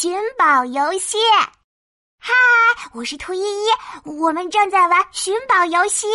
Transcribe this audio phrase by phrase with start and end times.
[0.00, 1.18] 寻宝游戏。
[2.18, 2.32] 嗨，
[2.94, 3.68] 我是兔依依，
[4.06, 6.06] 我们正在玩寻宝游戏。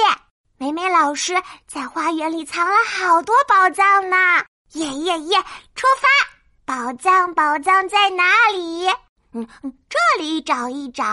[0.58, 1.36] 美美老师
[1.68, 4.18] 在花园里藏了好多宝藏呢！
[4.71, 5.40] 耶耶耶！
[5.76, 6.08] 出发！
[6.66, 8.88] 宝藏，宝藏在哪里？
[9.34, 11.04] 嗯嗯，这里找一找，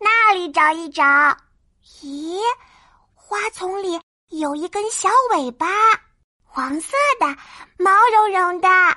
[0.00, 1.04] 那里找一找。
[2.02, 2.40] 咦，
[3.12, 5.66] 花丛里有一根小尾巴，
[6.42, 7.26] 黄色的，
[7.76, 8.95] 毛茸茸的。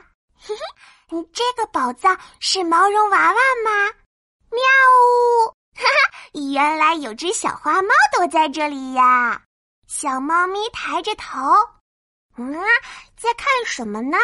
[1.12, 3.34] 嘿嘿，这个宝藏是毛绒娃娃
[3.66, 3.92] 吗？
[4.52, 4.61] 喵
[4.96, 5.47] 呜！
[5.75, 9.42] 哈哈，原来有只小花猫躲在这里呀。
[9.88, 11.39] 小猫咪抬着头，
[12.38, 12.54] 嗯，
[13.18, 14.18] 在看什么呢？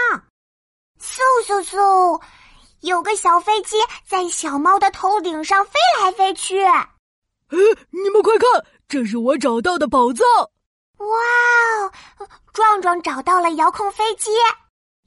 [1.01, 2.21] 嗖嗖嗖，
[2.81, 6.63] 有个小飞机在小猫的头顶上飞来飞去。
[6.63, 6.87] 哎，
[7.89, 8.47] 你们快看，
[8.87, 10.23] 这是我找到的宝藏！
[10.97, 11.17] 哇
[12.19, 14.29] 哦，壮壮找到了遥控飞机，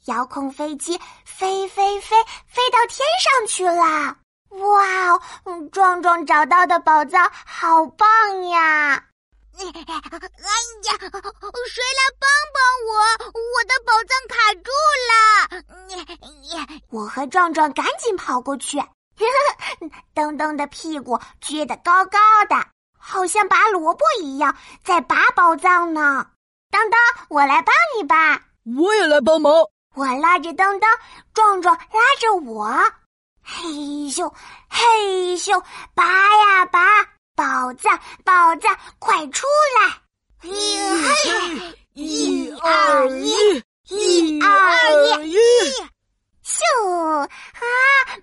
[0.09, 2.16] 遥控飞机飞飞飞
[2.47, 4.16] 飞到天上去了。
[4.59, 5.21] 哇哦，
[5.71, 8.09] 壮壮找到的宝藏好棒
[8.49, 9.05] 呀！
[9.59, 9.73] 哎呀！
[11.69, 12.93] 谁来帮帮我？
[13.29, 14.71] 我的宝藏卡住
[15.10, 15.13] 了！
[16.88, 18.79] 我和壮壮赶紧跑过去，
[20.15, 22.57] 噔噔的屁股撅得高高的，
[22.99, 26.27] 好像拔萝卜一样，在拔宝藏呢。
[26.71, 28.41] 当当，我来帮你吧！
[28.77, 29.52] 我也来帮忙。
[29.95, 30.87] 我拉着噔噔，
[31.35, 32.67] 壮壮拉着我，
[33.43, 33.65] 嘿
[34.11, 34.33] 咻
[34.69, 35.63] 嘿咻，
[35.95, 36.87] 拔呀拔。
[37.35, 40.03] 宝藏，宝藏，快出来！
[40.43, 40.77] 一、
[41.95, 45.39] 一、二、一，一、二、一，
[46.45, 46.59] 咻！
[47.21, 47.29] 啊，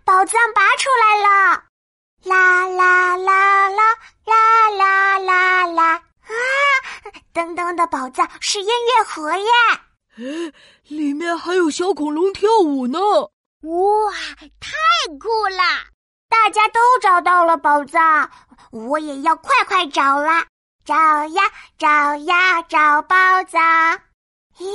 [0.04, 1.64] 宝藏拔出来了！
[2.24, 5.94] 啦啦啦啦啦啦啦啦！
[5.94, 6.30] 啊，
[7.34, 9.50] 噔噔的宝藏是音乐盒耶！
[10.18, 10.54] 哎，
[10.88, 13.00] 里面还有小恐龙跳舞呢！
[13.00, 14.14] 哇，
[14.62, 14.72] 太
[15.20, 15.92] 酷了！
[16.30, 18.32] 大家都找到了宝藏。
[18.72, 20.48] 我也要快快找啦！
[20.86, 21.44] 找呀
[21.78, 24.00] 找呀找宝藏！
[24.58, 24.70] 咦，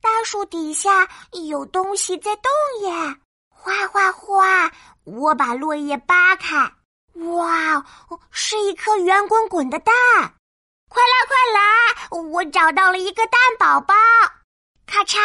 [0.00, 2.50] 大树底下有东西在动
[2.80, 3.16] 耶！
[3.50, 4.72] 哗哗哗！
[5.04, 6.72] 我把落叶扒开，
[7.14, 7.84] 哇，
[8.30, 9.94] 是一颗圆滚滚的蛋！
[10.88, 12.22] 快来快来！
[12.30, 13.94] 我找到了一个蛋宝宝！
[14.86, 15.18] 咔嚓！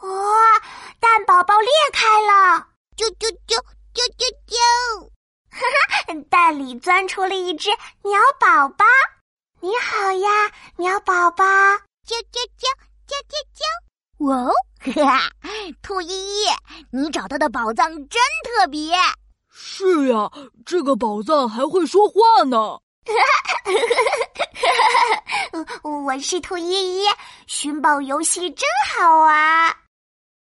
[0.00, 0.60] 哇，
[0.98, 2.66] 蛋宝宝裂开了！
[2.96, 3.56] 啾啾啾
[3.92, 4.56] 啾啾啾！
[5.50, 7.70] 哈哈，蛋里钻出了一只
[8.02, 8.84] 鸟宝宝。
[9.60, 11.44] 你好呀，鸟宝宝！
[11.44, 12.66] 啾啾啾
[13.06, 13.62] 啾啾啾！
[14.26, 15.30] 哇哦，哈哈，
[15.82, 16.46] 兔依依，
[16.90, 18.96] 你找到的宝藏真特别。
[19.50, 20.30] 是呀，
[20.64, 22.80] 这个宝藏还会说话呢。
[26.04, 27.06] 我是兔依依，
[27.46, 29.83] 寻宝游戏真好玩。